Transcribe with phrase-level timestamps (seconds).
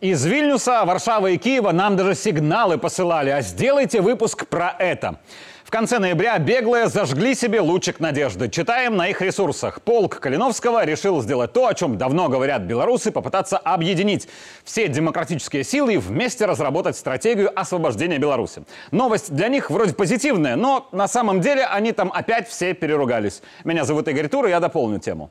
[0.00, 5.18] Из Вильнюса, Варшавы и Киева нам даже сигналы посылали, а сделайте выпуск про это.
[5.62, 8.48] В конце ноября беглые зажгли себе лучик надежды.
[8.48, 9.82] Читаем на их ресурсах.
[9.82, 14.26] Полк Калиновского решил сделать то, о чем давно говорят белорусы, попытаться объединить
[14.64, 18.62] все демократические силы и вместе разработать стратегию освобождения Беларуси.
[18.92, 23.42] Новость для них вроде позитивная, но на самом деле они там опять все переругались.
[23.64, 25.30] Меня зовут Игорь Тур, и я дополню тему.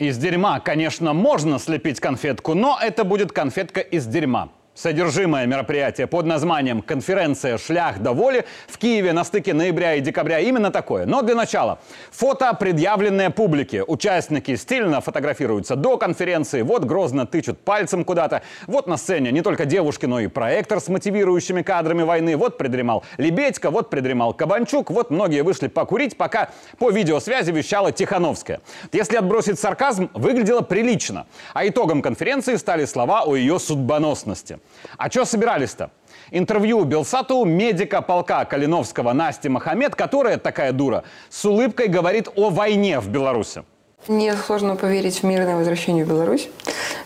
[0.00, 4.48] Из дерьма, конечно, можно слепить конфетку, но это будет конфетка из дерьма.
[4.80, 10.38] Содержимое мероприятия под названием «Конференция «Шлях до воли» в Киеве на стыке ноября и декабря
[10.38, 11.06] именно такое.
[11.06, 11.80] Но для начала
[12.10, 13.82] фото, предъявленное публике.
[13.82, 18.42] Участники стильно фотографируются до конференции, вот грозно тычут пальцем куда-то.
[18.68, 22.36] Вот на сцене не только девушки, но и проектор с мотивирующими кадрами войны.
[22.36, 28.60] Вот придремал Лебедько, вот придремал Кабанчук, вот многие вышли покурить, пока по видеосвязи вещала Тихановская.
[28.92, 31.26] Если отбросить сарказм, выглядело прилично.
[31.52, 34.59] А итогом конференции стали слова о ее судьбоносности.
[34.96, 35.90] А что собирались-то?
[36.30, 43.00] Интервью Белсату медика полка Калиновского Насти Махамед, которая такая дура, с улыбкой говорит о войне
[43.00, 43.64] в Беларуси.
[44.08, 46.48] Мне сложно поверить в мирное возвращение в Беларусь.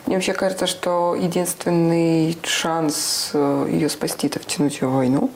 [0.07, 5.31] Мне вообще кажется, что единственный шанс э, ее спасти– это втянуть ее в войну.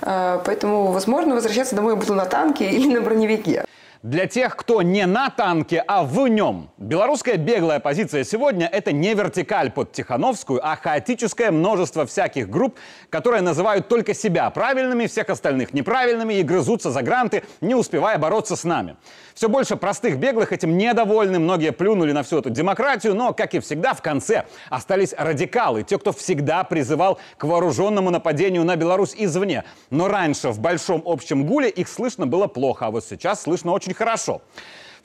[0.00, 3.64] Э, поэтому, возможно, возвращаться домой я буду на танке или на броневике.
[4.04, 6.70] Для тех, кто не на танке, а в нем.
[6.78, 12.76] Белорусская беглая позиция сегодня– это не вертикаль под Тихановскую, а хаотическое множество всяких групп,
[13.10, 18.54] которые называют только себя правильными, всех остальных неправильными и грызутся за гранты, не успевая бороться
[18.54, 18.96] с нами.
[19.34, 23.58] Все больше простых беглых этим недовольны, многие плюнули на всю эту демократию, но, как и
[23.58, 29.64] всегда, в конце остались радикалы, те, кто всегда призывал к вооруженному нападению на Беларусь извне.
[29.90, 33.87] Но раньше в большом общем гуле их слышно было плохо, а вот сейчас слышно очень
[33.94, 34.42] хорошо.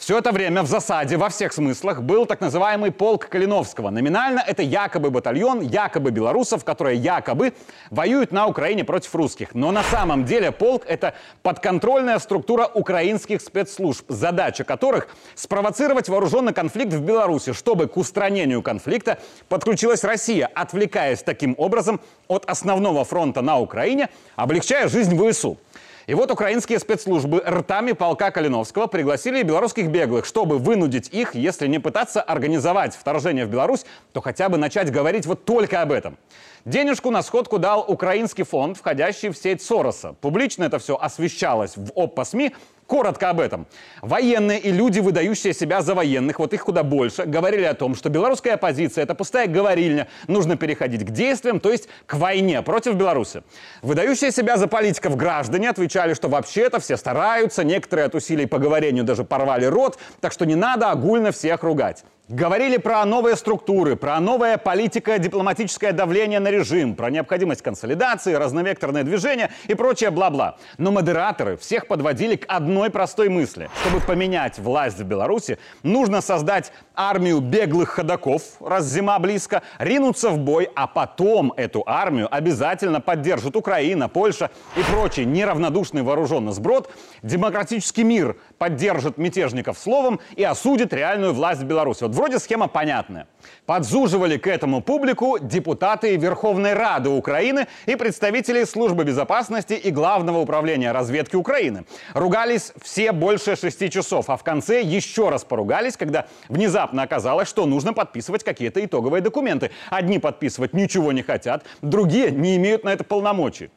[0.03, 3.89] Все это время в засаде во всех смыслах был так называемый полк Калиновского.
[3.89, 7.53] Номинально это якобы батальон, якобы белорусов, которые якобы
[7.89, 9.55] воюют на Украине против русских.
[9.55, 16.91] Но на самом деле полк это подконтрольная структура украинских спецслужб, задача которых спровоцировать вооруженный конфликт
[16.91, 23.57] в Беларуси, чтобы к устранению конфликта подключилась Россия, отвлекаясь таким образом от основного фронта на
[23.57, 25.57] Украине, облегчая жизнь ВСУ.
[26.05, 31.79] И вот украинские спецслужбы ртами полка Калиновского пригласили белорусских беглых, чтобы вынудить их, если не
[31.79, 36.17] пытаться организовать вторжение в Беларусь, то хотя бы начать говорить вот только об этом.
[36.65, 40.15] Денежку на сходку дал украинский фонд, входящий в сеть Сороса.
[40.19, 42.53] Публично это все освещалось в ОППО СМИ,
[42.87, 43.65] Коротко об этом.
[44.01, 48.09] Военные и люди, выдающие себя за военных, вот их куда больше, говорили о том, что
[48.09, 53.43] белорусская оппозиция– это пустая говорильня, нужно переходить к действиям, то есть к войне против Беларуси.
[53.81, 59.03] Выдающие себя за политиков граждане отвечали, что вообще-то все стараются, некоторые от усилий по говорению
[59.03, 62.03] даже порвали рот, так что не надо огульно всех ругать.
[62.29, 69.51] Говорили про новые структуры, про новое политико-дипломатическое давление на режим, про необходимость консолидации, разновекторное движение
[69.67, 70.55] и прочее бла-бла.
[70.77, 73.69] Но модераторы всех подводили к одной простой мысли.
[73.81, 80.37] Чтобы поменять власть в Беларуси, нужно создать армию беглых ходаков, раз зима близко, ринуться в
[80.37, 86.89] бой, а потом эту армию обязательно поддержит Украина, Польша и прочий неравнодушный вооруженный сброд.
[87.21, 92.12] Демократический мир поддержит мятежников словом и осудит реальную власть в Беларуси.
[92.13, 93.25] Вроде схема понятная.
[93.65, 100.91] Подзуживали к этому публику депутаты Верховной Рады Украины и представители Службы безопасности и Главного управления
[100.91, 101.85] разведки Украины.
[102.13, 107.65] Ругались все больше шести часов, а в конце еще раз поругались, когда внезапно оказалось, что
[107.65, 109.71] нужно подписывать какие-то итоговые документы.
[109.89, 113.71] Одни подписывать ничего не хотят, другие не имеют на это полномочий.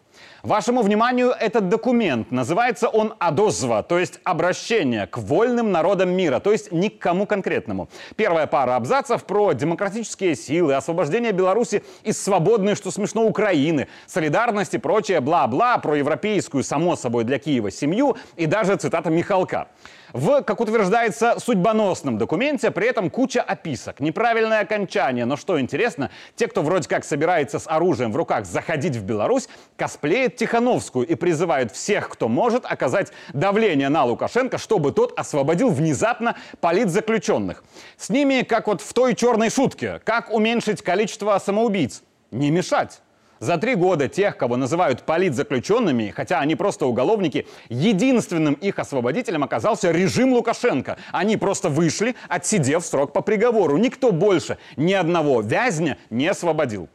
[0.46, 2.30] Вашему вниманию этот документ.
[2.30, 7.26] Называется он «Адозва», то есть обращение к вольным народам мира, то есть ни к кому
[7.26, 7.88] конкретному.
[8.14, 14.78] Первая пара абзацев про демократические силы, освобождение Беларуси из свободной, что смешно, Украины, солидарность и
[14.78, 19.66] прочее бла-бла, про европейскую, само собой, для Киева семью и даже цитата Михалка
[20.12, 25.24] в, как утверждается, судьбоносном документе, при этом куча описок, неправильное окончание.
[25.24, 29.48] Но что интересно, те, кто вроде как собирается с оружием в руках заходить в Беларусь,
[29.76, 36.36] косплеят Тихановскую и призывают всех, кто может, оказать давление на Лукашенко, чтобы тот освободил внезапно
[36.60, 37.64] политзаключенных.
[37.96, 42.02] С ними, как вот в той черной шутке, как уменьшить количество самоубийц?
[42.30, 43.00] Не мешать.
[43.38, 49.90] За три года тех, кого называют политзаключенными, хотя они просто уголовники, единственным их освободителем оказался
[49.90, 50.96] режим Лукашенко.
[51.12, 53.76] Они просто вышли, отсидев срок по приговору.
[53.76, 56.88] Никто больше ни одного вязня не освободил.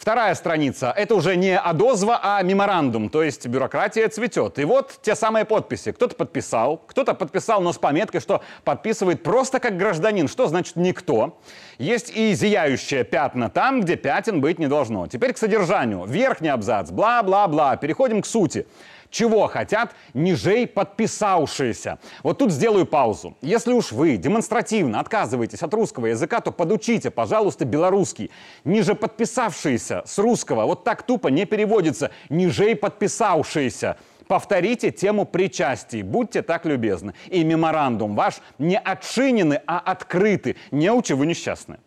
[0.00, 4.58] Вторая страница– это уже не одозва, а меморандум, то есть бюрократия цветет.
[4.58, 5.92] И вот те самые подписи.
[5.92, 10.26] Кто-то подписал, кто-то подписал, но с пометкой, что подписывает просто как гражданин.
[10.26, 11.38] Что значит никто?
[11.76, 15.06] Есть и зияющие пятна там, где пятен быть не должно.
[15.06, 16.06] Теперь к содержанию.
[16.06, 17.76] Верхний абзац, бла-бла-бла.
[17.76, 18.66] Переходим к сути.
[19.10, 21.98] Чего хотят нижей подписавшиеся?
[22.22, 23.36] Вот тут сделаю паузу.
[23.42, 28.30] Если уж вы демонстративно отказываетесь от русского языка, то подучите, пожалуйста, белорусский.
[28.64, 32.10] Ниже подписавшиеся с русского вот так тупо не переводится.
[32.28, 33.96] Нижей подписавшиеся.
[34.28, 37.14] Повторите тему причастий, будьте так любезны.
[37.26, 40.54] И меморандум ваш не отшинены, а открыты.
[40.70, 41.78] Неучи вы несчастны.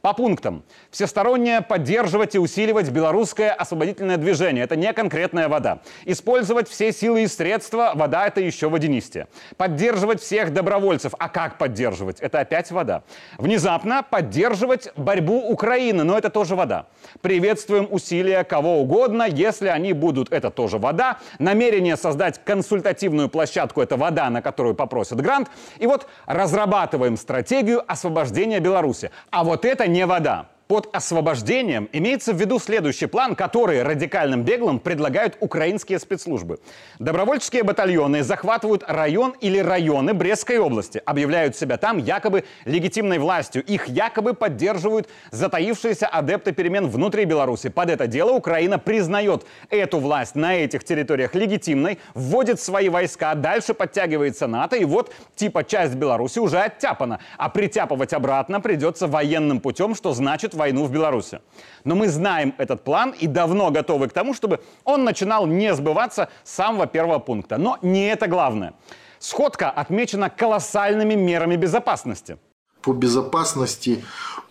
[0.00, 0.64] По пунктам.
[0.90, 4.64] Всесторонне поддерживать и усиливать белорусское освободительное движение.
[4.64, 5.80] Это не конкретная вода.
[6.04, 7.92] Использовать все силы и средства.
[7.94, 9.28] Вода– это еще водянистее.
[9.56, 11.12] Поддерживать всех добровольцев.
[11.18, 12.20] А как поддерживать?
[12.20, 13.02] Это опять вода.
[13.38, 16.04] Внезапно поддерживать борьбу Украины.
[16.04, 16.86] Но это тоже вода.
[17.20, 20.32] Приветствуем усилия кого угодно, если они будут.
[20.32, 21.18] Это тоже вода.
[21.38, 25.48] Намерение создать консультативную площадку– это вода, на которую попросят грант.
[25.78, 29.10] И вот разрабатываем стратегию освобождения Беларуси.
[29.30, 30.51] А вот это не вода.
[30.72, 36.60] Под освобождением имеется в виду следующий план, который радикальным беглым предлагают украинские спецслужбы.
[36.98, 43.62] Добровольческие батальоны захватывают район или районы Брестской области, объявляют себя там якобы легитимной властью.
[43.64, 47.68] Их якобы поддерживают затаившиеся адепты перемен внутри Беларуси.
[47.68, 53.74] Под это дело Украина признает эту власть на этих территориях легитимной, вводит свои войска, дальше
[53.74, 57.20] подтягивается НАТО, и вот типа часть Беларуси уже оттяпана.
[57.36, 61.40] А притяпывать обратно придется военным путем, что значит войну в Беларуси.
[61.84, 66.28] Но мы знаем этот план и давно готовы к тому, чтобы он начинал не сбываться
[66.44, 67.58] с самого первого пункта.
[67.58, 68.72] Но не это главное.
[69.18, 72.36] Сходка отмечена колоссальными мерами безопасности.
[72.82, 74.04] По безопасности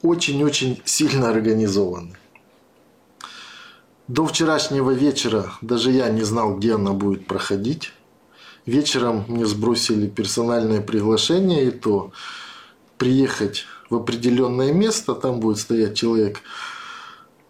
[0.04, 2.16] очень-очень сильно организованы.
[4.08, 7.94] До вчерашнего вечера даже я не знал, где она будет проходить.
[8.66, 12.12] Вечером мне сбросили персональное приглашение, и то
[12.98, 16.40] приехать в определенное место, там будет стоять человек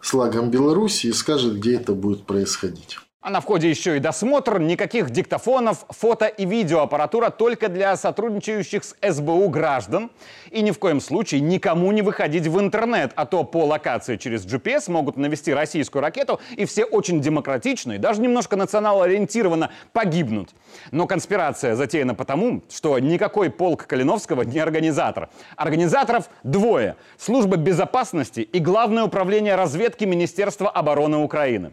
[0.00, 2.98] с лагом Беларуси и скажет, где это будет происходить.
[3.22, 8.96] А на входе еще и досмотр, никаких диктофонов, фото и видеоаппаратура только для сотрудничающих с
[9.00, 10.10] СБУ граждан.
[10.50, 14.44] И ни в коем случае никому не выходить в интернет, а то по локации через
[14.44, 20.50] GPS могут навести российскую ракету, и все очень демократичные, даже немножко национал-ориентированно погибнут.
[20.90, 25.28] Но конспирация затеяна потому, что никакой полк Калиновского не организатор.
[25.54, 26.96] Организаторов двое.
[27.18, 31.72] Служба безопасности и Главное управление разведки Министерства обороны Украины.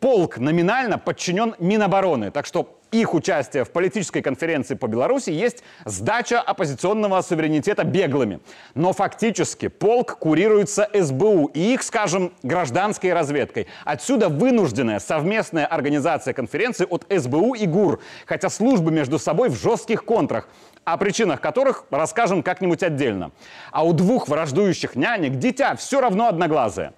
[0.00, 6.40] Полк номинально подчинен Минобороны, так что их участие в политической конференции по Беларуси есть сдача
[6.40, 8.40] оппозиционного суверенитета беглыми.
[8.74, 13.68] Но фактически полк курируется СБУ и их, скажем, гражданской разведкой.
[13.84, 20.04] Отсюда вынужденная совместная организация конференции от СБУ и ГУР, хотя службы между собой в жестких
[20.04, 20.48] контрах
[20.84, 23.30] о причинах которых расскажем как-нибудь отдельно.
[23.70, 26.94] А у двух враждующих нянек дитя все равно одноглазое.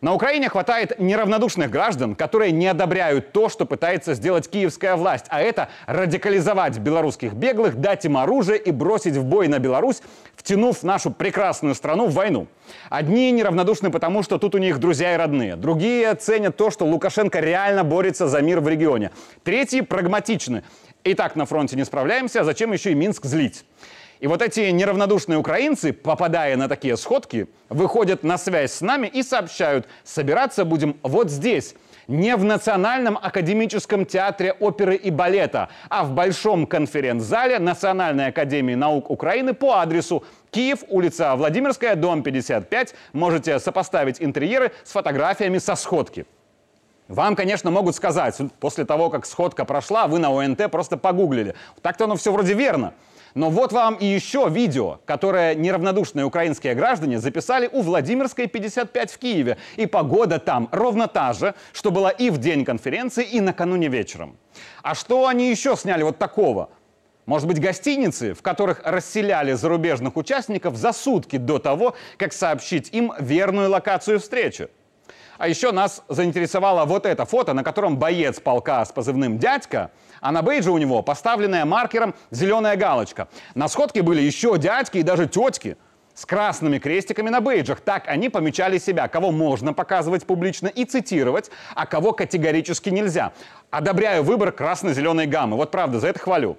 [0.00, 5.42] На Украине хватает неравнодушных граждан, которые не одобряют то, что пытается сделать киевская власть, а
[5.42, 10.00] это радикализовать белорусских беглых, дать им оружие и бросить в бой на Беларусь,
[10.36, 12.46] втянув нашу прекрасную страну в войну.
[12.88, 15.56] Одни неравнодушны потому, что тут у них друзья и родные.
[15.56, 19.10] Другие ценят то, что Лукашенко реально борется за мир в регионе.
[19.44, 20.62] Третьи прагматичны.
[21.04, 23.64] И так на фронте не справляемся, зачем еще и Минск злить?
[24.20, 29.22] И вот эти неравнодушные украинцы, попадая на такие сходки, выходят на связь с нами и
[29.22, 31.74] сообщают, собираться будем вот здесь,
[32.06, 39.10] не в Национальном академическом театре оперы и балета, а в Большом конференц-зале Национальной академии наук
[39.10, 42.94] Украины по адресу Киев, улица Владимирская, дом 55.
[43.14, 46.26] Можете сопоставить интерьеры с фотографиями со сходки.
[47.10, 51.56] Вам, конечно, могут сказать, после того, как сходка прошла, вы на ОНТ просто погуглили.
[51.82, 52.94] Так-то оно все вроде верно.
[53.34, 59.18] Но вот вам и еще видео, которое неравнодушные украинские граждане записали у Владимирской 55 в
[59.18, 59.56] Киеве.
[59.74, 64.36] И погода там ровно та же, что была и в день конференции, и накануне вечером.
[64.84, 66.70] А что они еще сняли вот такого?
[67.26, 73.12] Может быть, гостиницы, в которых расселяли зарубежных участников за сутки до того, как сообщить им
[73.18, 74.68] верную локацию встречи?
[75.40, 80.32] А еще нас заинтересовало вот это фото, на котором боец полка с позывным «Дядька», а
[80.32, 83.26] на бейдже у него поставленная маркером зеленая галочка.
[83.54, 85.78] На сходке были еще дядьки и даже тетки
[86.12, 87.80] с красными крестиками на бейджах.
[87.80, 93.32] Так они помечали себя, кого можно показывать публично и цитировать, а кого категорически нельзя.
[93.70, 95.56] Одобряю выбор красно-зеленой гаммы.
[95.56, 96.58] Вот правда, за это хвалю.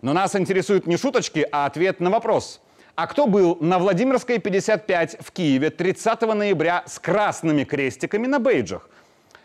[0.00, 2.61] Но нас интересуют не шуточки, а ответ на вопрос.
[2.94, 8.90] А кто был на Владимирской 55 в Киеве 30 ноября с красными крестиками на бейджах?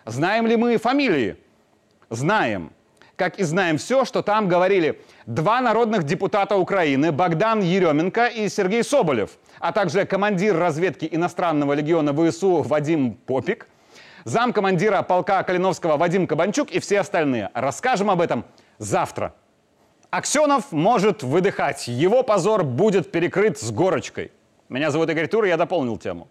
[0.06, 1.38] Знаем ли мы фамилии?
[2.10, 2.74] Знаем.
[3.16, 8.84] Как и знаем все, что там говорили два народных депутата Украины Богдан Еременко и Сергей
[8.84, 13.68] Соболев, а также командир разведки иностранного легиона ВСУ Вадим Попик,
[14.26, 17.50] зам командира полка Калиновского Вадим Кабанчук и все остальные.
[17.54, 18.46] Расскажем об этом
[18.78, 19.34] завтра.
[20.10, 21.88] Аксенов может выдыхать.
[21.88, 24.32] Его позор будет перекрыт с горочкой.
[24.70, 26.30] Меня зовут Игорь Тур, я дополнил тему.